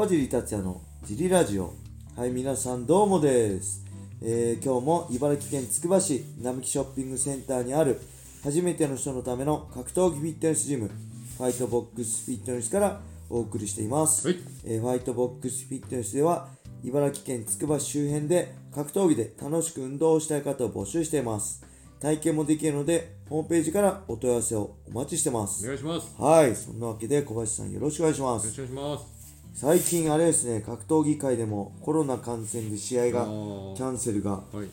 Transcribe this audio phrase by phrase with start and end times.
[0.00, 1.74] 川尻達也のジリラジオ。
[2.16, 3.84] はい皆さんどうもです、
[4.22, 8.00] えー今日も茨城県つくば市並木ショッピングセンターにある
[8.42, 10.90] 初めての人のための格闘技フィットネスジム
[11.36, 14.38] ファイトボックスフィットネスからお送りしています、はい。
[14.64, 16.48] えーファイトボックスフィットネスでは
[16.82, 21.62] 茨城県つくば市周辺で格闘技で楽しく運動をしたい方を募集しています。
[22.00, 25.62] 体験もできるのでホームページからお問い合わせをお待ちしてます。
[25.62, 26.14] お願いします。
[26.18, 28.44] はいそんなわけで小林さんよろしくお願いします。
[28.44, 29.09] よろしくお願いします。
[29.54, 34.68] 最近あれですね格闘技界でもコロナ感染で試合がキャンセルがはい。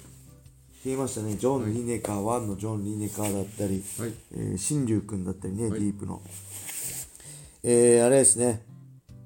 [0.86, 1.36] 増えましたね。
[1.36, 4.14] ジョン・リネカー1のジョン・リネカーだったり、はい。
[4.34, 5.80] えー、新竜君だったりね、はい。
[5.80, 6.22] ディープの。
[7.64, 8.62] えー、あれですね。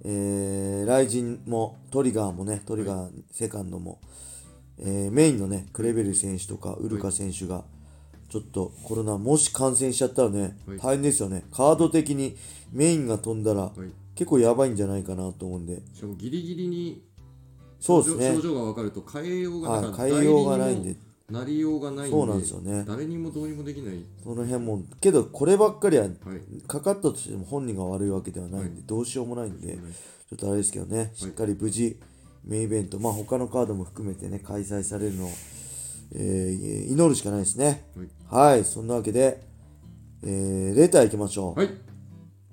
[0.04, 4.00] えー、ライジンもトリガーもねトリガーセカンドも、
[4.80, 7.64] えーメインのねクレベル選手とかウルカ選手が
[8.30, 10.78] ちょっとコロナもし感染しちゃったらね、はい。
[10.80, 11.44] 大変ですよね。
[11.52, 12.38] カード的に
[12.72, 13.72] メインが飛んだら、はい。
[14.16, 15.82] 結構やばいんじゃないかなと思うんで。
[15.94, 17.04] しかもギリギリに
[17.80, 18.36] そうですね。
[18.36, 20.96] 症状が分かると変えようがはなか変えようがないんで。
[21.30, 22.84] なりようがないんでそうなんですよね。
[22.86, 24.04] 誰にもどうにもできない。
[24.22, 26.12] その辺もけどこればっかりははい。
[26.68, 31.98] かかったとしても本人が悪いわけではないんで、どうしようもないんで、ちょっとあれですけどね、しっかり無事、
[32.44, 35.30] メインイベント、まあ他のカードも含めてね、開催されるのを、
[36.14, 37.86] えー祈るしかないですね。
[37.96, 38.52] はい。
[38.52, 39.42] はい、そんなわけで、
[40.24, 41.60] えーレター行きましょう。
[41.60, 41.70] はい。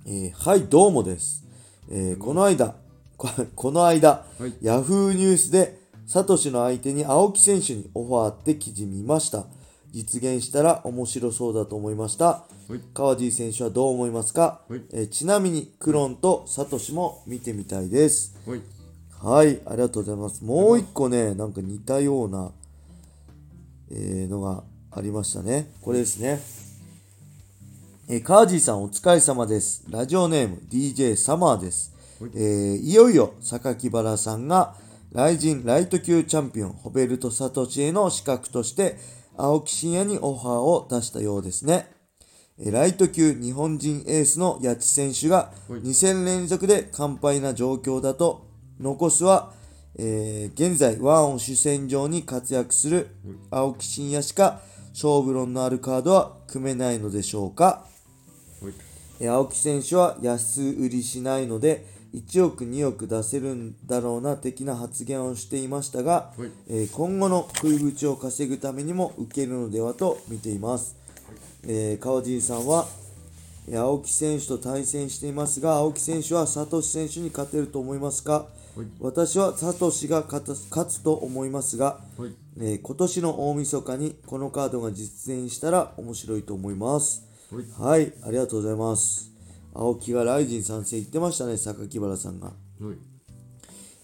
[0.05, 1.45] えーはい、どうもです。
[1.89, 2.75] えーこの間、
[3.17, 9.45] ここの間、はいヤフーニュースで、サトシの相手に青木選手にオファーって記事見ました。
[9.91, 12.25] 実現したら面白そうだと思いました。
[12.25, 18.35] はい川地選手はどう思いますか、はいえーちなみにクロンとサトシも見てみたいです。
[18.45, 18.61] はい
[19.21, 20.45] はい、ありがとうございます。
[20.45, 22.51] もう一個ね、なんか似たような、
[23.91, 25.71] えーのがありましたね。
[25.81, 26.39] これですね。
[28.11, 29.85] えーカージーさんお疲れ様です。
[29.87, 31.93] ラジオネーム DJ サマーです。
[32.19, 34.73] はいえーいよいよ榊原さんが、
[35.11, 38.97] ライジンライト級チャンピオン、ホベルト・サトシへの資格として、
[39.37, 41.87] 青木真也にオファーを出したようですね。
[42.57, 48.47] えーライト級日本人エースの八千選手がはい2戦連続で完敗な状況だと、
[48.79, 49.53] 残すは、
[49.99, 53.09] えー現在ワンを主戦場に活躍する
[53.51, 54.61] 青木真也しか
[54.93, 57.85] 勝負論のあるカードは組めないのでしょうか。
[59.27, 66.51] 青木選手は安売りしないので1億2億出せるんだろうな的な発言をしていましたが、はい。
[66.67, 70.95] えー今後の食いぶちを稼ぐためにも受けるのではと見ています、
[71.63, 72.87] えー川尻さんは
[73.67, 78.87] えー青木選手と対戦していますが青木選手はサトシ選手に勝てると思いますか、はい。
[78.99, 80.43] 私はサトシが勝
[80.89, 82.33] つと思いますが、はい。
[82.57, 88.01] えー今年の大晦日にこのカードが実現したら面白いと思いますはい。
[88.01, 89.31] はい、ありがとうございます。
[89.73, 92.47] 青木がライジン参戦言ってましたね、榊原さんが。
[92.47, 92.55] はい。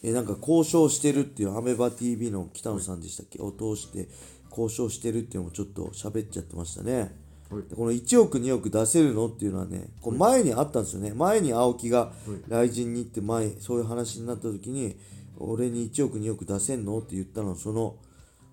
[0.04, 4.08] えーなんか交渉してるっていう、アメバ TV の北野さんでしたっけ、を通して
[4.50, 7.16] 交渉してるっていうのもちょっと喋っちゃってましたね。
[7.50, 7.64] はい。
[7.70, 11.14] でこの1億、2億出せるのっていうのはね、こう前にあったんですよね。
[11.14, 12.14] 前に青木が
[12.50, 14.96] 雷神に行って前、そういう話になった時に、
[15.38, 16.98] 俺に1億、2億出せんの？
[17.00, 17.98] って言ったのは、その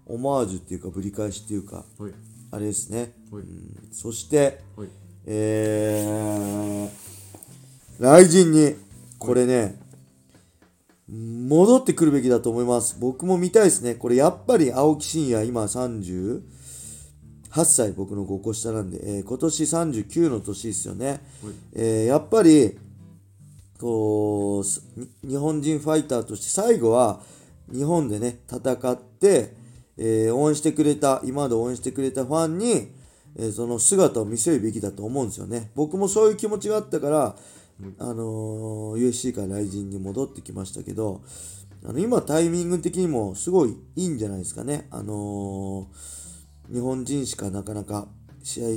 [0.06, 2.12] オマージュっていうか、ぶり返しっていうか、はい
[2.52, 3.14] あれですね。
[3.32, 3.44] はい
[3.92, 4.88] そして、はい
[5.26, 6.90] えー、
[7.98, 8.74] 雷神に、
[9.18, 9.80] これね、
[11.08, 12.98] 戻ってくるべきだと思います。
[13.00, 13.94] 僕も見たいですね。
[13.94, 16.42] これやっぱり青木真也、今38
[17.64, 21.20] 歳、僕の5個下なんで、えー今年39の年ですよね。
[21.74, 22.78] えーやっぱり、
[23.80, 27.22] こう、日本人ファイターとして最後は
[27.72, 29.61] 日本でね、戦って、
[29.98, 32.92] えー応援してくれた、今まで応援してくれたファンに、
[33.36, 35.70] えーその姿を見せるべきだと思うんですよね。
[35.74, 37.36] 僕もそういう気持ちがあったから、
[37.98, 41.22] あのー USC から来人に戻ってきましたけど、
[41.84, 44.86] あの今タイミング的にもすごいいいんじゃないですかね。
[44.90, 48.06] あのー日本人しかなかなか
[48.42, 48.68] 試合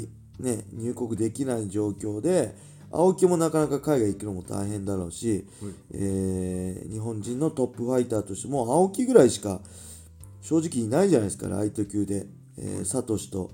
[0.43, 2.55] ね、入国できない状況で、
[2.91, 5.45] 青木もなかなか海外行くのも大変だろうし、
[5.93, 9.61] えー日本人のトップファイターとしても青木ぐらいしか
[10.47, 12.27] 正直いないじゃないですか、ライト級で。
[12.57, 13.51] えーサトシと、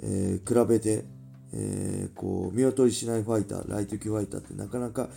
[0.00, 1.04] えー比べて、
[1.52, 5.08] えーこう見劣りしないファイター、ライト級ファイターってなかなか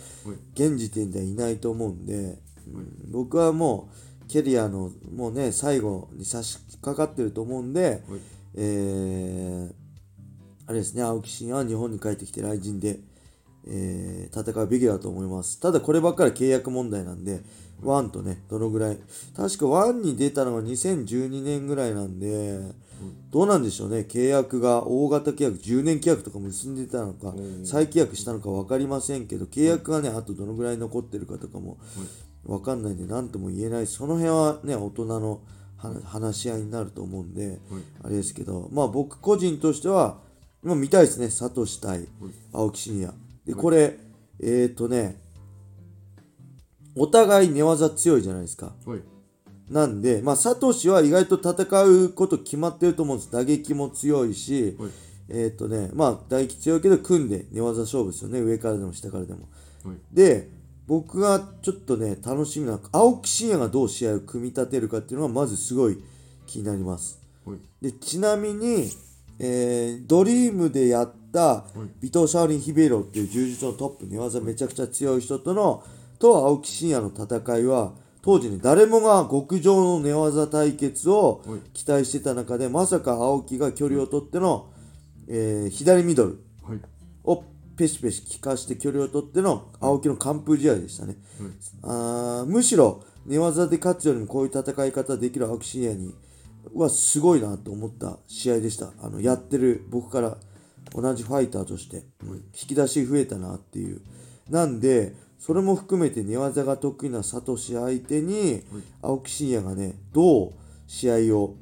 [0.54, 3.88] 現時点ではいないと思うんで、うん僕はも
[4.24, 8.20] うキャリアのもうね最後に差し掛かってると思うんで、はい。
[8.56, 9.74] えー
[10.64, 13.00] あれですね青木真也は日本に帰ってきて来人で、
[13.66, 15.60] えー戦うべきだと思います。
[15.60, 17.42] ただこればっかり契約問題なんで
[17.82, 18.98] ワンとねどのぐらい。
[19.36, 22.60] 確かワンに出たのが2012年ぐらいなんで、
[23.30, 24.06] どうなんでしょうね。
[24.08, 27.66] 契約が大型契約10年契約とか結んでたのかん。
[27.66, 31.78] 再契約したのか分かりませんけど契約がねあとどのぐらい残ってるかとかも
[32.44, 33.86] わかんないんで何とも言えない。
[33.86, 35.40] その辺はね大人の
[35.76, 37.58] は話し合いになると思うんで、はい。
[38.04, 40.18] あれですけどまあ僕個人としては、
[40.62, 41.28] まあ、見たいですね。
[41.28, 42.06] サトシ対
[42.52, 43.12] 青木真也
[43.46, 43.98] でこれ
[44.40, 45.20] えっ、ー、とね
[46.94, 49.00] お互い寝技強いじゃないですかはい
[49.72, 53.32] なんで、まあ、サトシは意外と戦うこと決まってると思うんです。
[53.32, 54.90] 打撃も強いし、はい
[55.28, 58.40] えっ、とね、まあ、打撃強いけど、組んで寝技勝負ですよね。
[58.40, 59.48] 上からでも下からでも。
[59.84, 60.50] はいで、
[60.86, 66.04] 僕がちょっとね、楽しみな、青木真也がどう試合を組み立てるかっていうのが、まずすごい
[66.46, 67.18] 気になります。
[67.46, 68.90] はいで、ちなみに、
[69.38, 75.82] えードリームでやったいビトー・シャオリン・ヒベロっていう柔術のトップ寝技めちゃくちゃ強い人との
[76.18, 77.92] と青木真也の戦いは
[78.22, 81.60] 当時ね誰もが極上の寝技対決をはい。
[81.72, 84.70] 期待してた中でまさか青木が距離を取っての、
[85.28, 86.80] えー左ミドルはい。
[87.24, 87.44] を
[87.76, 91.50] ペシペシ効かして距離を取っての青木の完封試合でしたね、はい。
[91.82, 96.14] あーむしろ寝技で勝つよりもこういう戦い方できる青木真也に
[96.74, 98.92] はすごいなと思った試合でした。
[99.00, 100.36] あのやってる僕から
[100.90, 104.02] 同じファイターとして、うん引き出し増えたなっていう。
[104.50, 108.62] なんでそれも含めて寝技が得意なサトシ相手に
[109.00, 110.52] 青木真也がねどう
[110.86, 111.56] 試合を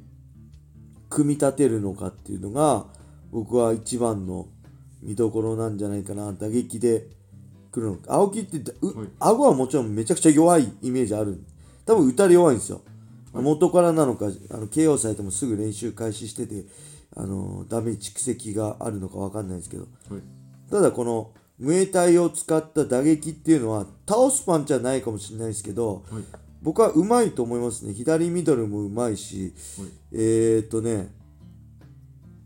[1.08, 2.86] 組み立てるのかっていうのが
[3.30, 4.48] 僕は一番の
[5.02, 7.06] 見どころなんじゃないかな打撃で
[7.72, 7.96] 来るの。
[7.96, 8.74] か青木って
[9.18, 11.42] 顎はもちろんめちゃくちゃ弱いイメージある
[11.86, 12.82] 多分打たれ弱いんですよ、
[13.32, 16.64] 元からなのかあの KO されてもすぐ練習開始してて
[17.16, 19.88] あのダメージ蓄積があるのか分かんないですけど。
[20.08, 20.22] はい。
[20.70, 26.22] ただこのムエタイを使った打撃っていうのは倒すパンチはないかもしれないですけどはい。
[26.62, 27.92] 僕はうまいと思いますね。
[27.92, 29.88] 左ミドルもうまいしはい。
[30.12, 31.08] えー、っとね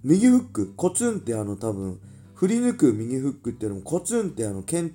[0.02, 2.00] 右フックコツンってあの多分
[2.34, 4.92] 振り抜く右フックっていうのもコツンってあの剣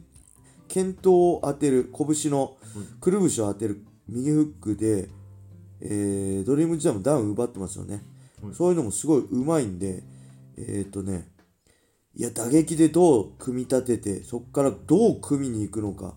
[0.68, 2.58] 剣刀を当てる拳の
[3.00, 5.10] くるぶしを当てる右フックで、
[5.82, 8.04] えードリーム時代もダウン奪ってますよね、はい
[8.54, 10.04] そういうのもすごいうまいんで
[10.58, 11.28] えー、っとね
[12.16, 16.14] いや打撃でどう組み立ててそこからどう組みに行くのか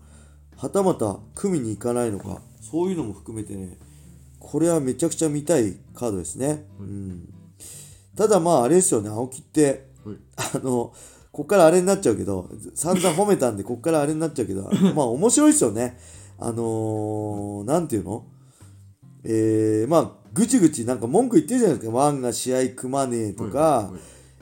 [0.57, 3.77] はたまた組みに行かないのかそういうのも含めてね
[4.39, 7.33] これはめちゃくちゃ見たいカードですね、うん、
[8.15, 10.17] ただまああれですよね青木ってはい。
[10.55, 10.93] あの
[11.31, 15.97] こっからあれになっちゃうけど散々褒めたんでこっからあれになっちゃうけど まあ面白いですよね。
[16.37, 18.25] あのー、なんていうの？
[19.23, 21.95] えー、まあぐちぐちなんか文句言ってるじゃないですか。
[21.97, 23.99] ワンが試合組まねえとか、はい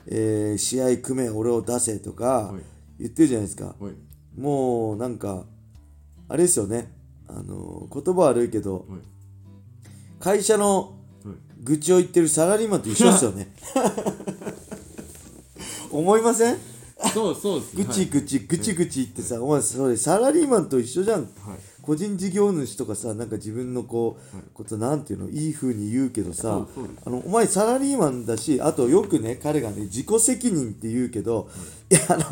[0.08, 2.62] えー試合組め俺を出せとかはい。
[2.98, 4.40] 言ってるじゃないですか、はい。
[4.40, 5.44] もうなんか
[6.28, 6.92] あれですよね。
[7.28, 9.00] あのー言葉悪いけどはい。
[10.18, 10.94] 会社の
[11.24, 11.34] はい。
[11.62, 13.54] 愚痴を言ってるサラリーマンと一緒ですよね。
[15.90, 16.58] 思いません？
[17.12, 17.74] そうそうです。
[17.74, 21.20] ねぐちぐちぐちぐち言ってさ、お前それサラリーマンと一緒じゃん。
[21.20, 21.28] はい
[21.82, 24.46] 個人事業主とかさなんか自分のこう、はい。
[24.54, 26.66] ことなんていうのいい風に言うけどさ
[27.04, 31.48] あのお前サラリーマンだしあとよくね彼がね自己責任って言うけど、
[31.90, 32.24] い、やあの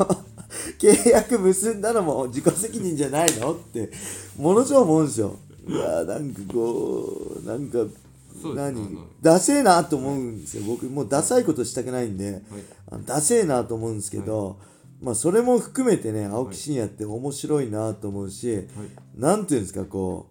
[0.79, 3.91] 契約結んだのも自己責任じゃないのって
[4.37, 5.35] ものすごい思うんですよ。
[5.67, 7.79] いやなんかこうなんか
[8.55, 8.97] 何？
[9.21, 10.63] ダセえなと思うんですよ。
[10.65, 12.41] 僕もうダサいことしたくないんで、はい。
[12.91, 14.57] あのダセえなと思うんですけど、
[15.01, 18.67] まあそれも含めてね青木真也って面白いなと思うし、はい。
[19.15, 20.29] なんていうんですかこ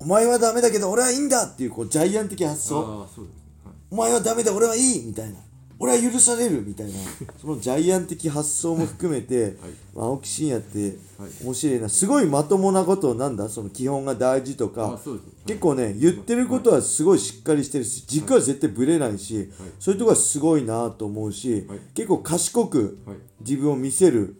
[0.00, 2.80] うお前はダメだけど俺はいいんだっていうこうジャイアン的発想。
[2.82, 3.22] ね。
[3.64, 3.74] はい。
[3.90, 5.38] お前はダメだ俺はいいみたいな
[5.82, 6.92] 俺は許されるみたいな
[7.40, 9.56] そのジャイアン的発想も含めて、
[9.92, 11.30] まあ青木真也ってはい。
[11.44, 11.88] 面白いな。
[11.88, 13.48] すごいまともなことをなんだ。
[13.48, 15.00] その基本が大事とか。
[15.44, 21.78] 結構ね言ってることはすごいしっかりしてるし軸は絶対ぶれないし、そういうところはすごいなと思うし、はい。
[21.94, 23.16] 結構賢くはい。
[23.40, 24.36] 自分を見せる、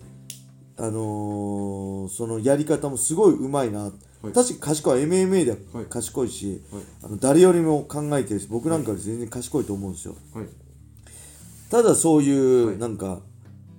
[0.76, 3.92] あのーそのやり方もすごいうまいな、はい。
[4.32, 5.00] 確かに賢い。
[5.02, 5.86] MMA でははい。
[5.86, 6.82] 賢いし、はい。
[7.02, 10.14] あの誰よりも考えてるし僕なんかより全然賢いと思うんですよ。
[10.32, 10.46] はい
[11.72, 12.78] ただそういう、はい。
[12.78, 13.20] なんか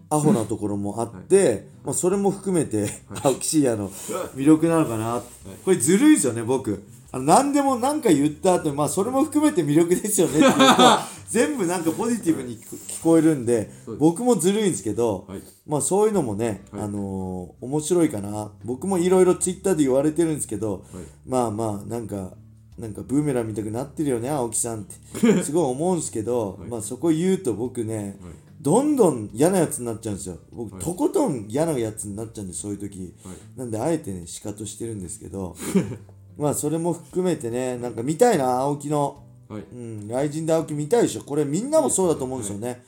[0.09, 2.89] アホなところもあって、まあ、それも含めて、
[3.23, 3.91] 青木真也の
[4.35, 5.21] 魅力なのかな、
[5.63, 6.83] これずるいですよね僕。
[7.11, 10.83] あの何でも何か言った後にまあそれも含めて魅力ですよねって言うと
[11.29, 13.69] 全部なんかポジティブに聞聞こえるんで
[13.99, 15.41] 僕もずるいんですけど、はい。
[15.67, 16.81] まあそういうのもね、はい。
[16.81, 18.51] あのー面白いかな。
[18.65, 21.03] 僕もいろいろツイッターで言われてるんですけど、はい。
[21.27, 22.31] まあまあなんか
[22.77, 24.95] なんかブーメラン見たくなってるよね青木さんって。
[25.43, 26.69] すごい思うんですけど、はい。
[26.69, 28.33] まあそこ言うと僕ね、はい。
[28.61, 30.37] どんどん嫌なやつになっちゃうんですよ。
[30.51, 30.83] 僕、はい。
[30.83, 33.35] とことん嫌なやつになっちゃうんでそういう時、はい。
[33.57, 35.55] なんであえてねシカトしてるんですけど。
[36.37, 39.23] まあそれも含めてねなんか見たいな青木の。
[39.47, 39.63] はい。
[39.71, 41.21] うん、雷神で青木見たいでしょ。
[41.21, 42.83] これみんなもそうだと思うんですよね。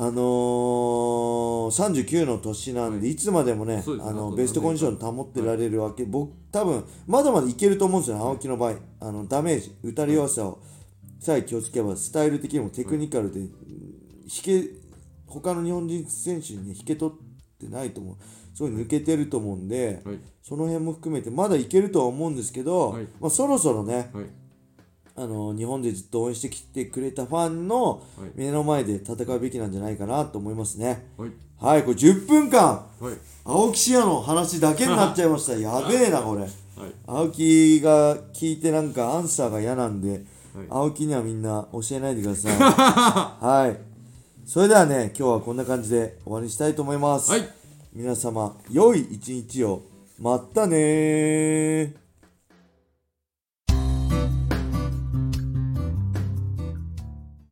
[0.00, 8.22] あのー、の39の年なんで、い、つまでもねそうですあのベストコンディション保ってられるわけ、僕多分まだまだいけると思うんですよね。
[8.22, 8.74] 青木の場合。
[9.00, 9.74] あのダメージ。
[9.82, 10.60] 打たれ弱さを。
[11.18, 13.50] さえ気をつければスタイル的にもテクニカルで、うん
[14.30, 14.70] 引け
[15.26, 18.16] 他の日本人選手にね引け取ってないと思う。
[18.54, 20.18] すごい抜けてると思うんで、はい。
[20.42, 23.06] その辺も含めてまだいけるとは思うんですけど、はい。
[23.20, 24.26] まあ、そろそろねはい
[25.20, 31.08] あの日本でずっと応援してきてくれたファンのはい目の前で戦うべきなんじゃないかなと思いますね。
[31.16, 35.54] はいはい、これ10分間、はい青木視野の話だけになっちゃいました。
[35.54, 36.42] やべえな、これ。
[36.42, 36.50] はい
[37.06, 40.20] 青木が聞いてなんかアンサーが嫌なんで、はい
[40.70, 42.52] 青木にはみんな教えないでください。
[42.60, 43.76] はい。
[44.46, 47.32] それではね、今日はこんな感じで終わりにしたいと思います。
[47.32, 47.48] はい
[47.92, 49.82] 皆様、良い一日を。
[50.20, 52.07] まったねー。